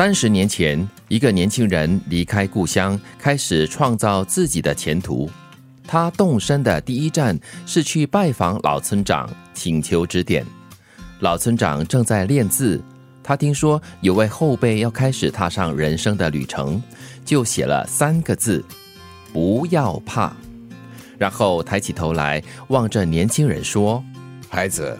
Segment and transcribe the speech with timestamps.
[0.00, 5.28] 三十年前，一个年轻人离开故乡，开始创造自己的前途。
[5.86, 10.42] 他动身的第一站是去拜访老村长，请求指点。
[11.18, 12.82] 老村长正在练字，
[13.22, 16.82] 他听说有位后辈要开始踏上人生的旅程，
[17.22, 18.64] 就写了三个字
[19.34, 20.34] ：“不要怕。”
[21.18, 24.02] 然后抬起头来望着年轻人说
[24.48, 24.96] ：“孩子，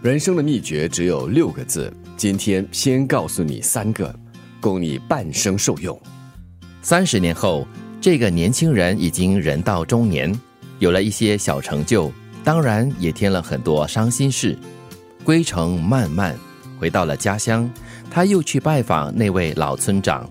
[0.00, 4.10] 人生的秘诀只有六个字，今天先告诉你三个。”
[4.60, 5.98] 供你半生受用。
[6.82, 7.66] 三十年后，
[8.00, 10.32] 这个年轻人已经人到中年，
[10.78, 12.12] 有了一些小成就，
[12.44, 14.56] 当然也添了很多伤心事。
[15.24, 16.34] 归程漫漫，
[16.78, 17.70] 回到了家乡，
[18.10, 20.28] 他又去拜访那位老村长。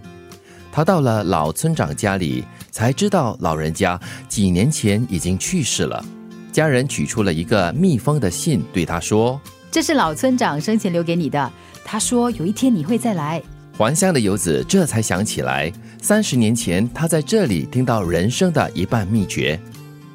[0.72, 6.04] 他到了老村长家里，才知道老人家几年前已经去世了。
[6.52, 9.40] 家人取出了一个密封的信，对他说
[9.70, 11.52] ：“这是老村长生前留给你的。
[11.84, 13.42] 他说有一天你会再来。”
[13.78, 19.60] 还乡的游子这才想起来，三十年前他在这里听到人生的一半秘诀。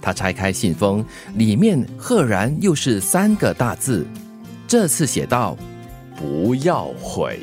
[0.01, 1.05] 他拆开信封，
[1.37, 4.05] 里面赫然又是三个大字。
[4.67, 5.57] 这次写道
[6.19, 7.39] ：“不要悔。”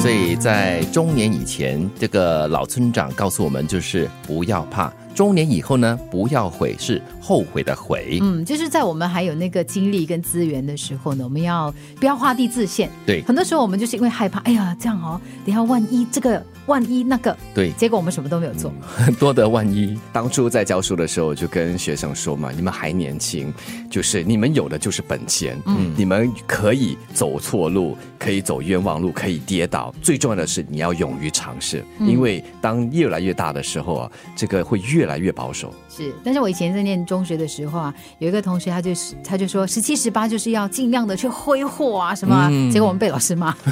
[0.00, 4.90] 所以在中年以前，这个老村长告诉我们，就是不要怕。
[5.16, 8.18] 中年以后呢，不要悔，是后悔的悔。
[8.20, 12.90] 嗯，就是在我们还有那个精力跟资源的时候呢，我们要不要画地自限？
[13.06, 16.44] 对，很多时候我们就是因为害怕，哎呀，这样哦，等下万一这个。
[16.66, 19.98] 万一那个对，结果我们什么都没有做，很 多得万一。
[20.12, 23.52] 当初在教书的时候，就跟学生说嘛：“你们还年轻，
[23.90, 29.94] 就是你们有的就是本钱，嗯，你们可以走错路，可以走冤枉路，可以跌倒。
[30.02, 35.72] 最重要的是你要勇于尝试，因为当越来越大的时候啊，这个会越来越保守。
[35.88, 43.54] 是，但是我以前在念中学的时候啊，有一个同学他就是他就说十七十八就是要尽量的去挥霍啊什么，结果我们被老师骂。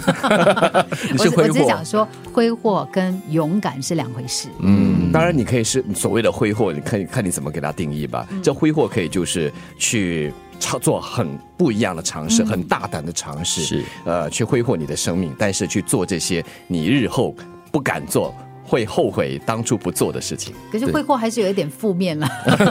[1.19, 2.84] 我我只是讲说挥霍。
[2.87, 4.49] 跟勇敢是两回事。
[4.61, 8.27] 嗯，当然你可以是所谓的挥霍，你看看你怎么给它定义吧。
[8.43, 17.35] 这挥霍可以就是去操作很不一样的尝试，很大胆的尝试，是呃去挥霍你的生命，但是去做这些你日后
[17.71, 18.35] 不敢做。
[18.67, 22.27] 会后悔当初不做的事情，可是挥霍还是有一点负面了，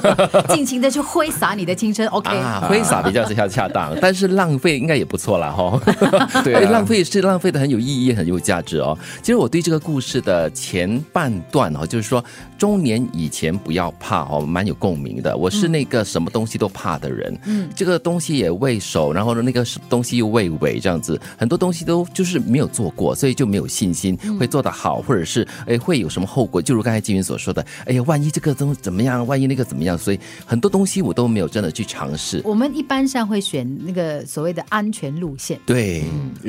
[0.50, 2.30] 尽情的去挥洒你的青春，OK，
[2.68, 5.80] 挥洒比较是恰恰当，但是浪费应该也不错啦哈。
[6.44, 8.98] 对，浪费是浪费的很有意义，很有价值哦。
[9.22, 12.24] 其实我对这个故事的前半段哦，就是说
[12.58, 15.38] 中年以前不要怕哦，蛮有共鸣的。
[15.38, 21.22] 我是那个什么东西都怕的人，嗯，这个东西也畏首，然后呢那个东西又畏尾，这样子。
[21.38, 25.78] 很多东西都就是没有做过，所以就没有信心会做得好，或者是哎。
[25.84, 26.62] 会有什么后果？
[26.62, 29.28] 就如刚才金云所说的，哎呀，万一这个东怎么样？
[29.28, 29.98] 万一那个怎么样？
[29.98, 32.42] 所以很多东西我都没有真的去尝试。
[32.46, 35.60] 我们一般上会选那个所谓的安全路线。
[35.66, 36.06] 对，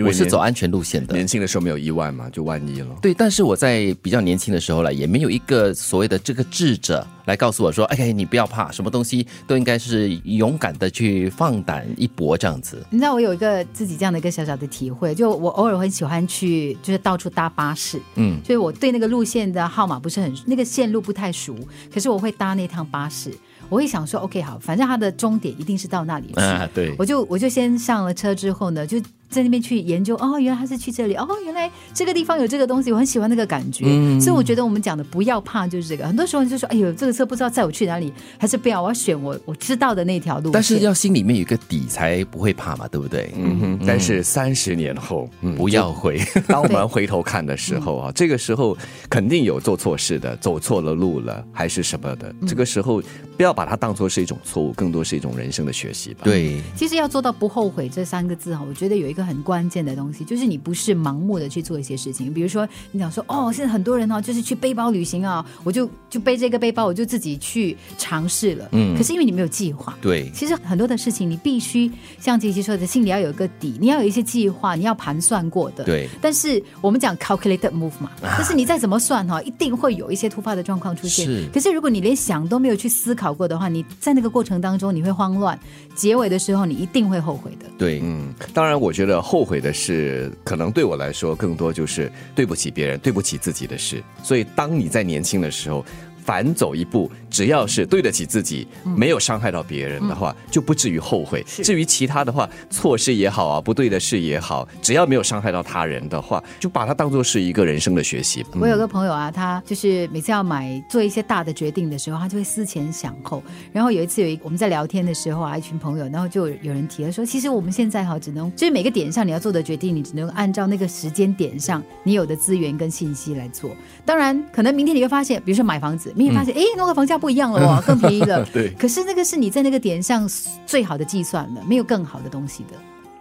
[0.06, 1.14] 我是走安全路线的。
[1.14, 2.96] 年轻的时候没有意外嘛，就万一了。
[3.02, 7.04] 对，但是我在比较年轻的时候呢，也没有一个所谓的这个智者。
[7.24, 21.56] 来告诉我说：“哎，你不要怕，什么东西都应该是勇敢的去放胆一搏，这样子。”你知道我有一个自己这样的一个小小的体会，就我偶尔很喜欢去，就是到处搭巴士，嗯，所以我对那个路线的号码不是很，那个线路不太熟，
[21.92, 23.32] 可是我会搭那趟巴士。
[23.70, 26.40] 我会想说，OK，好，反正它的终点一定是到那里去。
[26.40, 26.94] 啊，对。
[26.98, 29.00] 我就我就先上了车之后呢，就
[29.34, 30.14] 在那边去研究。
[30.16, 31.14] 哦，原来他是去这里。
[31.16, 33.84] 哦，原来这个地方有这个东西，我很喜欢那个感觉。
[33.86, 34.20] 嗯。
[34.20, 36.06] 所以我觉得我们讲的不要怕就是这个。
[36.06, 40.52] 很多时候就说，哎呦，这个车不知道载我去哪里，还是不要，我要选我我知道的那条路。
[40.52, 43.32] 但是要心里面有个底，才不会怕嘛，对不对？
[43.36, 43.84] 嗯哼。
[43.84, 46.20] 但是三十年后，不要回。
[46.46, 48.76] 当我们回头看的时候啊，这个时候
[49.10, 52.32] 肯定有做错事的，走错了路了，还是什么的。
[52.46, 53.02] 这个时候
[53.36, 54.38] 不要把它当做是一种。
[54.44, 56.20] 错误更多是一种人生的学习吧。
[56.24, 62.32] 对，其实要做到不后悔这三个字哈，我觉得有一个很关键的东西，就是你不是盲目的去做一些事情。
[62.32, 68.68] 比如说，你想说哦，现在很多人呢，就是去背包旅行啊，我就就背这个背包，我就自己去尝试了。
[68.72, 69.96] 嗯，可是因为你没有计划。
[70.00, 71.90] 对，其实很多的事情你必须
[72.20, 75.84] 像杰西说的，心里要有一个底，你要有一些计划，你要盘算过的。
[75.84, 76.08] 对。
[76.20, 81.26] 但是我们讲 calculated move 嘛，但是你再怎么算哈，一定会有一些突发的状况出现。
[81.26, 81.48] 是。
[81.52, 85.58] 可是如果你连想都没有去思考过的话，你在那个过程当中你会慌乱，
[85.94, 87.66] 结尾的时候你一定会后悔的。
[87.76, 94.02] 对，嗯，当然，我觉得觉得后悔的事，可能对我来说更多就是对不起别人、对不起自己的事。
[94.22, 95.84] 所以，当你在年轻的时候。
[96.24, 98.66] 反走一步，只要是对得起自己，
[98.96, 101.44] 没有伤害到别人的话，就不至于后悔。
[101.46, 108.44] 至于其他的话，错事也好啊，不对的事也好，只要没有伤害到他人的话，就把它当做是一个人生的学习。
[108.58, 113.42] 我有个朋友啊，他就是每次要买做一些大的决定的时候，他就会思前想后。
[113.70, 123.76] 然后有一次有一我们在聊天的时候啊，一群朋友，然后就有人提了说，其实我们现在哈，只能就是每个点上你要做的决定，你只能按照那个时间点上你有的资源跟信息来做。
[124.06, 126.13] 当然，可能明天你会发现，比如说买房子。
[126.14, 128.44] 明天发现，哎，那个房价不一样了哦，更便宜了。
[128.54, 128.70] 对。
[128.78, 130.28] 可是那个是你在那个点上
[130.64, 132.70] 最好的计算了，没有更好的东西的。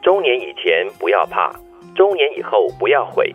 [0.02, 1.52] 中年以前不要怕，
[1.96, 3.34] 中年以后不要悔。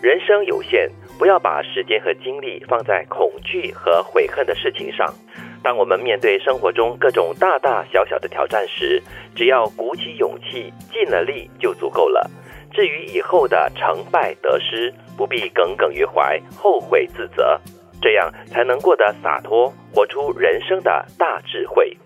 [0.00, 5.12] 人生有限，不要把时间和精力放在恐惧和悔恨的事情上。
[5.62, 9.02] 当我们面对生活中各种大大小小的挑战时，
[9.34, 12.30] 只要鼓起勇气，尽了力就足够了。
[12.70, 17.58] 至于以后的成败得失，不必耿耿于怀，后悔自责。
[18.04, 21.96] 这样才能过得洒脱，活出人生的大智慧。